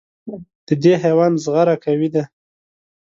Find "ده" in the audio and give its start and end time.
2.13-2.23